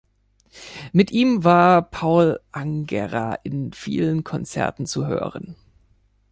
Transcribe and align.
Mit 0.93 1.11
ihm 1.11 1.43
war 1.43 1.83
Paul 1.91 2.39
Angerer 2.51 3.37
in 3.43 3.71
vielen 3.71 4.23
Konzerten 4.23 4.87
zu 4.87 5.05
hören. 5.05 5.55